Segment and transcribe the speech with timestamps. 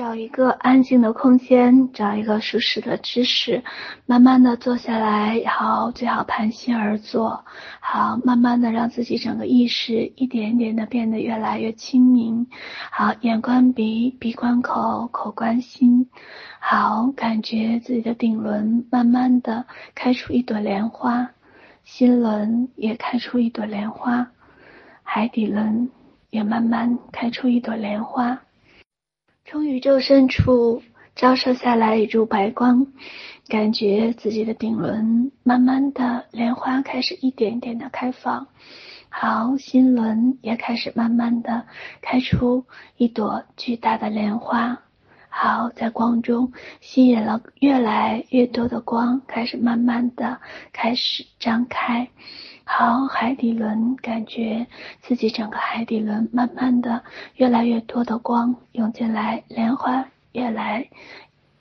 [0.00, 3.62] 找一个安静的空间，找一个舒适的姿势，
[4.06, 7.44] 慢慢的坐下来，好，最好盘膝而坐，
[7.80, 12.46] 好，慢慢的让自己整个意识一点一点的变得越来越清明，
[12.90, 16.08] 好，眼观鼻，鼻观口，口观心，
[16.60, 21.30] 好，感觉自己的顶轮慢慢的开出一朵莲花，
[21.84, 24.26] 心轮也开出一朵莲花，
[25.02, 25.90] 海底轮
[26.30, 28.40] 也慢慢开出一朵莲花。
[29.50, 30.80] 从宇宙深处
[31.16, 32.86] 照射下来一束白光，
[33.48, 38.46] 感觉自己的顶轮慢慢的莲花开始一点点的开放，
[39.08, 41.66] 好，心轮也开始慢慢的
[42.00, 42.64] 开出
[42.96, 44.82] 一朵巨大的莲花，
[45.28, 50.38] 好，在光中吸引了越来越多的光，开始慢慢的
[50.72, 52.08] 开始张开。
[52.72, 54.66] 好，海底轮感觉
[55.00, 57.02] 自己整个海底轮慢慢的
[57.34, 60.88] 越来越多的光涌进来，莲花越来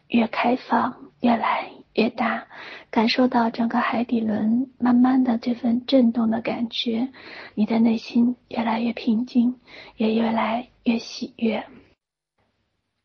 [0.08, 2.46] 越开放，越来越大，
[2.92, 7.10] 感受到整个海底轮慢慢的这份震动的感觉，
[7.56, 9.56] 你的内心越来越平静，
[9.98, 11.66] 也越来越喜悦。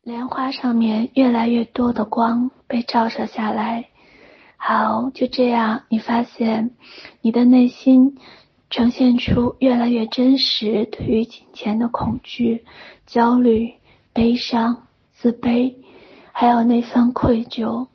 [0.03, 3.85] 莲花上面越来越多的光被照射下来。
[4.57, 6.71] 好，就这样，你发现
[7.21, 8.17] 你的内心
[8.69, 12.65] 呈现出越来越真实对于金钱的恐惧、
[13.05, 13.73] 焦虑、
[14.11, 15.75] 悲伤、自卑，
[16.31, 17.87] 还有那份愧疚，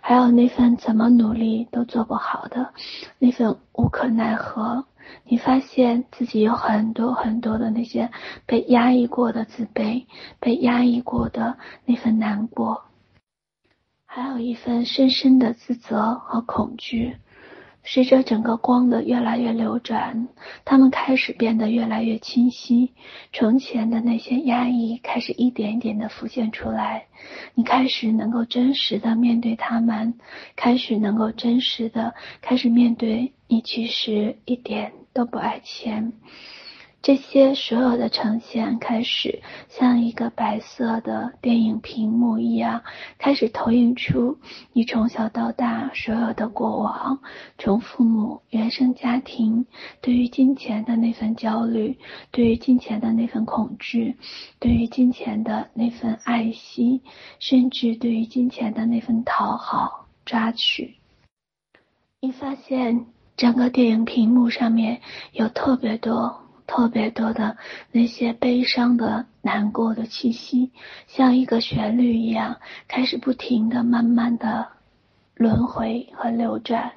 [0.00, 2.74] 还有那份怎么努力都做不好的
[3.18, 4.84] 那份无可奈何。
[5.24, 8.10] 你发现自己有很多很多的那些
[8.46, 10.04] 被压抑过的自卑，
[10.38, 12.82] 被压抑过的那份难过。
[14.14, 17.16] 还有一份深深的自责和恐惧，
[17.82, 20.28] 随着整个光的越来越流转，
[20.66, 22.92] 他们开始变得越来越清晰。
[23.32, 27.06] 从前的那些压抑开始一点一点的浮现出来，
[27.54, 30.12] 你开始能够真实的面对他们，
[30.56, 36.12] 开始能够真实的开始面对你其实一点都不爱钱。
[37.02, 42.84] 这些所有的呈现开始像一个白色的电影屏幕一样，
[43.18, 44.38] 开始投影出
[44.72, 47.18] 你从小到大所有的过往，
[47.58, 49.66] 从父母原生家庭
[50.00, 51.98] 对于金钱的那份焦虑，
[52.30, 54.16] 对于金钱的那份恐惧，
[54.60, 57.02] 对于金钱的那份爱惜，
[57.40, 60.94] 甚至对于金钱的那份讨好抓取。
[62.20, 65.00] 你发现整个电影屏幕上面
[65.32, 66.38] 有特别多。
[66.74, 67.58] 特别多的
[67.90, 70.72] 那些悲伤的、难过的气息，
[71.06, 72.56] 像一个旋律一样，
[72.88, 74.66] 开始不停的、慢慢的
[75.34, 76.90] 轮回和流转。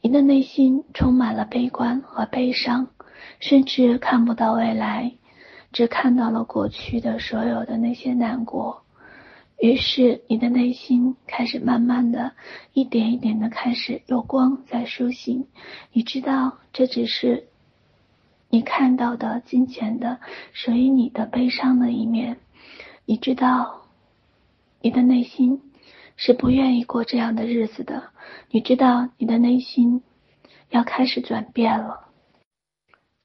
[0.00, 2.86] 你的内心充满了悲观和悲伤，
[3.40, 5.12] 甚至看不到未来，
[5.72, 8.84] 只看到了过去的所有的那些难过。
[9.58, 12.30] 于是，你的内心开始慢慢的、
[12.72, 15.48] 一点一点的开始有光在苏醒。
[15.92, 17.48] 你知道，这只是。
[18.54, 20.20] 你看到的金钱的
[20.52, 22.36] 属于你的悲伤的一面，
[23.04, 23.82] 你知道，
[24.80, 25.60] 你的内心
[26.16, 28.10] 是不愿意过这样的日子的。
[28.50, 30.04] 你知道，你的内心
[30.70, 32.02] 要开始转变了。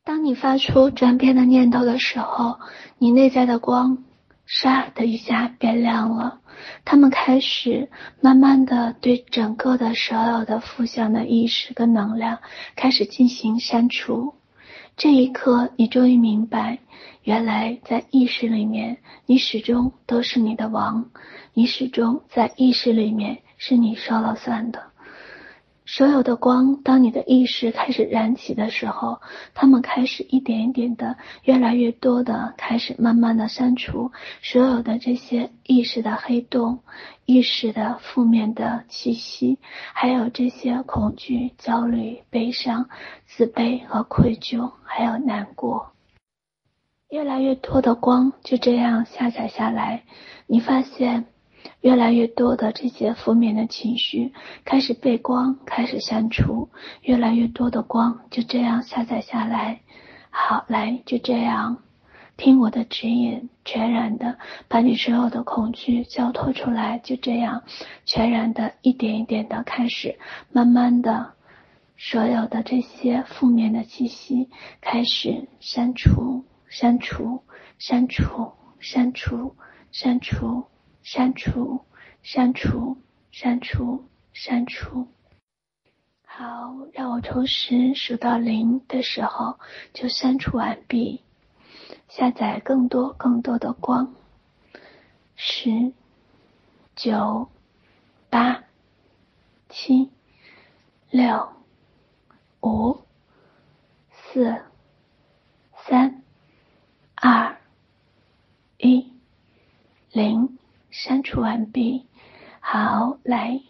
[0.03, 2.59] 当你发出转变的念头的时候，
[2.97, 4.03] 你内在的光
[4.47, 6.41] 唰的一下变亮了，
[6.85, 12.39] 他们开始慢慢的对整个的所有的负向的意识跟能量
[12.75, 14.33] 开始进行删除。
[14.99, 16.77] 这一刻，你终于明白，
[17.23, 21.09] 原来在意识里面，你始终都是你的王，
[21.53, 24.91] 你始终在意识里面是你说了算的。
[25.91, 29.21] 所有的光，当你的意识开始燃起的时候，
[29.55, 36.83] 它们开始一点一点的，越来越多的，开始慢慢的删除所有的这些意识的黑洞、
[37.25, 39.57] 意识的负面的气息，
[39.93, 42.87] 还有这些恐惧、焦虑、悲伤、
[43.25, 45.91] 自卑和愧疚，还有难过。
[47.09, 50.03] 越来越多的光就这样下载下来，
[50.45, 51.25] 你发现。
[51.81, 54.33] 越来越多的这些负面的情绪
[54.65, 56.69] 开始被光开始删除，
[57.01, 59.79] 越来越多的光就这样下载下来。
[60.29, 61.77] 好，来，就这样，
[62.35, 67.63] 听我的指引，全然的把你所有的恐惧交托出来，就这样，
[68.05, 70.19] 全然的一点一点的开始，
[70.51, 71.33] 慢慢的，
[71.97, 74.49] 所有的这些负面的气息
[74.81, 77.43] 开始删除，删除，
[77.77, 79.55] 删除，删除，
[79.91, 80.19] 删除。
[80.19, 80.65] 删除，
[81.11, 81.83] 删除，
[82.21, 82.95] 删除，
[83.31, 84.05] 删除。
[84.31, 85.07] 删除
[86.23, 89.59] 好，让我从十数到零的时候
[89.91, 91.23] 就删除完毕，
[92.07, 94.13] 下载更多更多的光。
[95.35, 95.93] 十、
[96.95, 97.49] 九、
[98.29, 98.63] 八、
[99.67, 100.11] 七、
[101.09, 101.51] 六、
[102.61, 103.01] 五、
[104.11, 104.61] 四、
[105.87, 106.23] 三、
[107.15, 107.57] 二、
[108.77, 109.11] 一、
[110.11, 110.58] 零，
[110.91, 112.05] 删除完毕。
[112.59, 113.61] 好，来，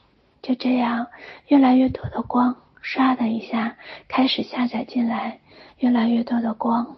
[0.41, 1.07] 就这样，
[1.47, 3.77] 越来越多的光，唰的一下
[4.07, 5.39] 开始下载进来，
[5.77, 6.97] 越来越多的光，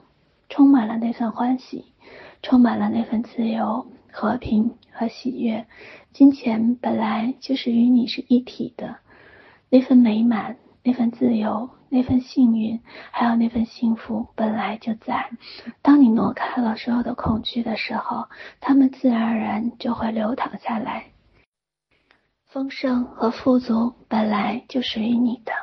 [0.49, 1.85] 充满了那份欢喜，
[2.41, 3.87] 充满了那份自由。
[4.13, 5.67] 和平和喜悦，
[6.11, 8.97] 金钱本来就是与你是一体的，
[9.69, 12.81] 那份美满、那份自由、那份幸运，
[13.11, 15.29] 还有那份幸福，本来就在。
[15.81, 18.27] 当你挪开了所有的恐惧的时候，
[18.59, 21.05] 它们自然而然就会流淌下来。
[22.47, 25.53] 丰盛和富足本来就属于你的。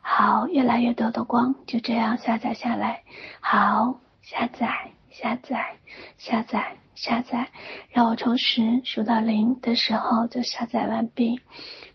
[0.00, 3.02] 好，越来越多的光就这样下载下来。
[3.40, 5.76] 好，下载，下载，
[6.18, 6.76] 下载。
[6.96, 7.50] 下载，
[7.90, 11.42] 让我从十数到零的时候就下载完毕。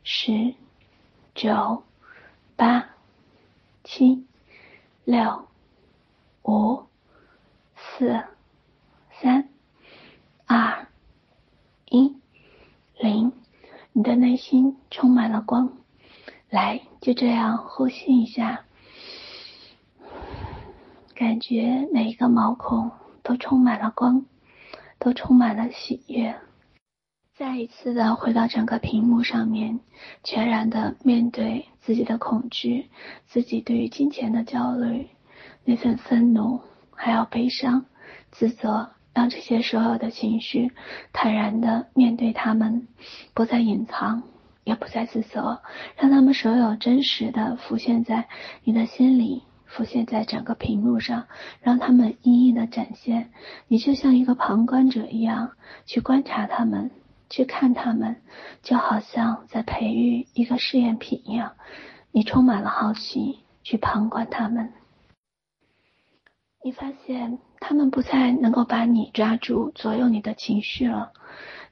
[0.03, 0.53] 十、
[1.33, 1.83] 九、
[2.61, 2.89] 八、
[3.83, 4.23] 七、
[5.03, 5.47] 六、
[6.43, 6.83] 五、
[7.75, 8.23] 四、
[9.19, 9.49] 三、
[10.45, 10.85] 二、
[11.89, 12.15] 一、
[12.99, 13.33] 零。
[13.93, 15.75] 你的内心充满了光，
[16.51, 18.63] 来，就这样呼吸一下，
[21.15, 22.91] 感觉每一个毛孔
[23.23, 24.23] 都充满了光。
[24.99, 26.39] 都充满了喜悦。
[27.37, 29.79] 再一次的回到整个屏幕上面，
[30.23, 32.89] 全然的面对自己的恐惧，
[33.25, 35.07] 自己对于金钱的焦虑，
[35.63, 36.61] 那份愤怒，
[36.93, 37.85] 还有悲伤、
[38.31, 40.71] 自责，让这些所有的情绪
[41.13, 42.87] 坦然的面对他们，
[43.33, 44.21] 不再隐藏，
[44.63, 45.61] 也不再自责，
[45.97, 48.27] 让他们所有真实的浮现在
[48.63, 49.43] 你的心里。
[49.65, 51.27] 浮现在整个屏幕上，
[51.61, 53.31] 让他们一一的展现。
[53.69, 55.51] 你就像一个旁观者一样
[55.85, 56.91] 去观察他们，
[57.31, 58.21] 去看他们，
[58.61, 61.53] 就好像在培育一个试验品一样。
[62.11, 64.73] 你充满了好奇，去旁观他们。
[66.61, 71.13] 你发现他们不再能够把你抓住，左右你的情绪了。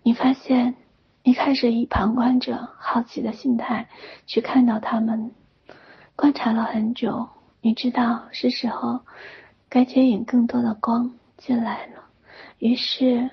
[0.02, 0.76] 你发现
[1.24, 3.90] 你开始以旁观者好奇的心态
[4.26, 5.32] 去看到他们，
[6.16, 7.28] 观察了很久。
[7.62, 9.02] 你知道是时候
[9.68, 12.06] 该接引更多的光进来了，
[12.60, 13.30] 于是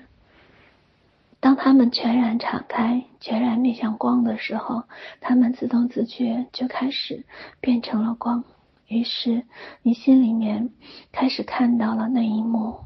[1.47, 4.83] 当他们全然敞开、全然面向光的时候，
[5.21, 7.23] 他们自动自觉就开始
[7.61, 8.43] 变成了光。
[8.85, 9.45] 于是
[9.81, 10.71] 你心里面
[11.13, 12.79] 开始看到了那一幕，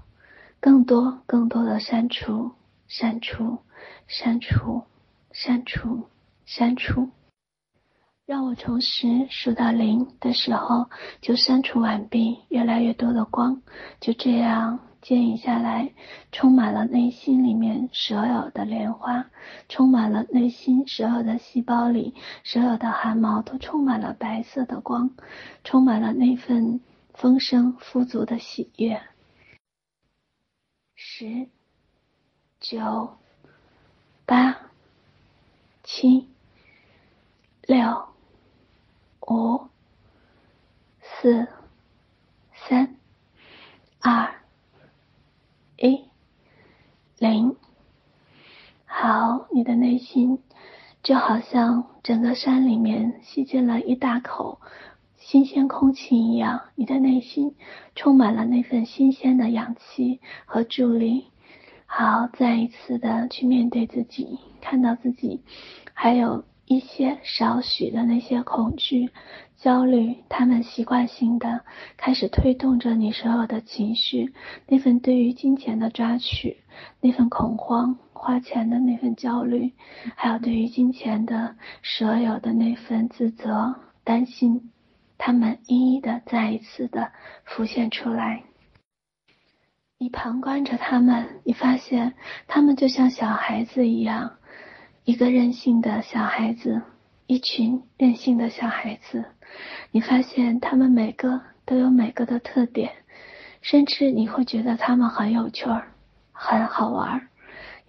[0.60, 2.52] 更多、更多的删除、
[2.88, 3.58] 删除、
[4.06, 4.84] 删除、
[5.32, 6.04] 删除、
[6.46, 7.10] 删除。
[8.28, 10.88] 让我从十数到零的时候
[11.20, 13.64] 就删除完毕，越来越多的光
[14.00, 15.92] 就这样接引下来，
[16.32, 19.30] 充满了内心里面所有的莲花，
[19.70, 25.10] 充满了内心所有的细胞里，所有的汗毛都充满了白色的光，
[25.64, 26.82] 充满了那份
[27.14, 29.02] 丰盛富足的喜悦。
[30.96, 31.48] 十、
[32.60, 33.18] 九、
[34.26, 34.58] 八、
[35.84, 36.30] 七、
[37.62, 38.12] 六。
[39.28, 39.70] 五、
[41.00, 41.48] 四、
[42.54, 42.98] 三、
[44.02, 44.42] 二、
[45.78, 46.10] 一、
[47.20, 47.56] 零。
[49.04, 50.38] 好，你的内心
[51.02, 54.60] 就好像整个山里面吸进了一大口
[55.18, 57.56] 新鲜空气一样，你的内心
[57.96, 61.26] 充满了那份新鲜的氧气和助力。
[61.88, 65.42] 好，再一次的去面对自己，看到自己，
[65.96, 66.44] 还有。
[66.68, 69.10] 一些少许的那些恐惧、
[69.58, 71.66] 焦虑，他们习惯性的
[71.98, 74.32] 开始推动着你所有的情绪，
[74.70, 76.64] 那份对于金钱的抓取，
[77.02, 79.74] 那份恐慌、花钱的那份焦虑，
[80.16, 83.74] 还有对于金钱的所有的那份自责、
[84.04, 84.70] 担心，
[85.18, 87.12] 他们一一的再一次的
[87.46, 88.44] 浮现出来。
[89.98, 92.14] 你旁观着他们，你发现
[92.48, 94.34] 他们就像小孩子一样。
[95.04, 96.80] 一个任性的小孩子，
[97.26, 99.26] 一群任性的小孩子，
[99.90, 102.92] 你发现他们每个都有每个的特点，
[103.62, 105.88] 甚至你会觉得他们很有趣儿，
[106.32, 107.31] 很好玩。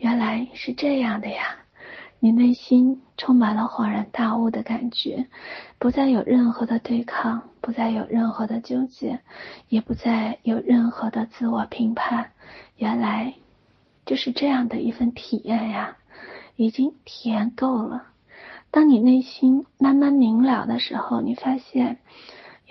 [0.02, 1.58] 原来是这样的呀！
[2.18, 5.28] 你内心充满了恍然大悟的感觉，
[5.78, 9.20] 不再有任何的对抗，不再有任何的纠结，
[9.68, 12.32] 也不再有任何的自我评判。
[12.76, 13.34] 原来
[14.04, 15.96] 就是这样的一份体验呀！
[16.56, 18.02] 已经体验够了。
[18.72, 21.98] 当你内心慢慢明了的时候，你发现，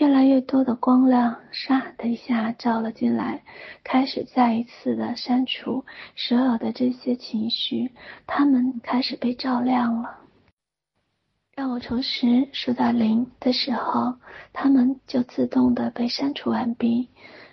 [0.01, 3.43] 越来越多的光亮，唰的一下照了进来，
[3.83, 7.91] 开始再一次的删除所有的这些情绪，
[8.25, 10.17] 它们开始被照亮了。
[11.53, 14.15] 当我从十数到零的时候，
[14.53, 17.09] 它们就自动的被删除完毕。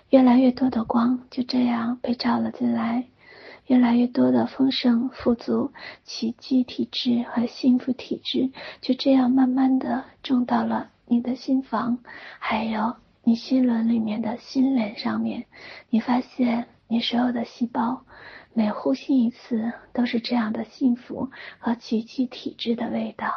[0.09, 3.05] 越来越多的光就这样被照了进来，
[3.69, 5.73] 越来越多的丰盛、富足、
[6.03, 11.99] 奇迹体质和幸福体质就这样慢慢的种到了你的心房，
[12.41, 15.47] 还有你心轮里面的心轮上面。
[15.89, 18.05] 你发现你所有的细胞
[18.53, 23.33] 每呼吸一次都是这样的幸福和奇迹体质的味道。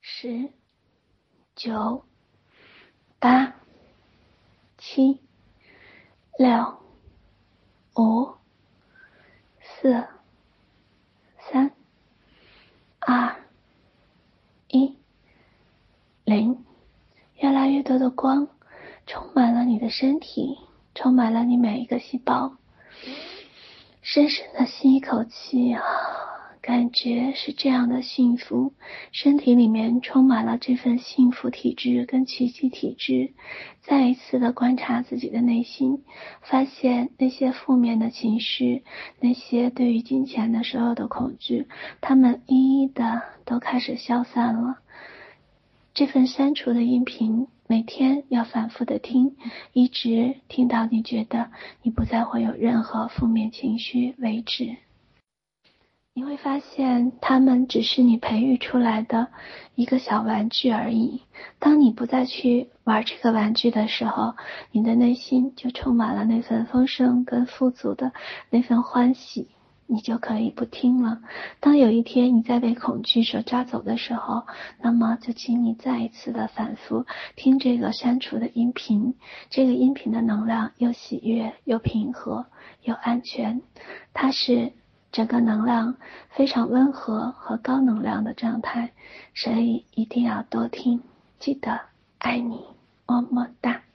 [0.00, 0.50] 十、
[1.56, 2.04] 九、
[3.18, 3.54] 八。
[4.80, 5.20] 七、
[6.38, 6.78] 六、
[7.96, 8.30] 五、
[9.60, 10.06] 四、
[11.50, 11.72] 三、
[13.00, 13.34] 二、
[14.68, 14.96] 一、
[16.28, 16.58] 零，
[17.40, 18.48] 越来越多的光
[19.06, 20.58] 充满了你的身体，
[20.94, 22.52] 充满了你每一个细胞。
[24.02, 25.82] 深深的吸一口气啊。
[26.60, 28.74] 感觉是这样的幸福，
[29.10, 33.32] 身体里面充满了这份幸福体质跟奇迹体质。
[33.80, 36.04] 再一次的观察自己的内心，
[36.42, 38.84] 发现那些负面的情绪，
[39.18, 41.66] 那些对于金钱的所有的恐惧，
[42.02, 44.76] 它们一一的都开始消散了。
[45.98, 49.34] 这份删除的音频，每天要反复的听，
[49.72, 51.50] 一直听到你觉得
[51.82, 54.76] 你不再会有任何负面情绪为止。
[56.14, 59.26] 你会发现，他们只是你培育出来的
[59.74, 61.22] 一个小玩具而已。
[61.58, 64.36] 当你不再去玩这个玩具的时候，
[64.70, 68.12] 你的内心就充满了那份丰盛跟富足的
[68.50, 69.48] 那份欢喜，
[69.88, 71.20] 你就可以不听了。
[71.58, 74.46] 当有一天你在被恐惧所抓走的时候，
[74.80, 77.04] 那么就请你再一次的反复
[77.34, 79.14] 听这个删除的音频。
[79.50, 82.46] 这个音频的能量又喜悦又平和
[82.84, 83.60] 又安全，
[84.12, 84.72] 它是。
[85.10, 85.96] 整个能量
[86.28, 88.92] 非常温和和高能量的状态，
[89.34, 91.02] 所以一定要多听。
[91.38, 91.80] 记得
[92.18, 92.62] 爱你，
[93.06, 93.87] 么么哒。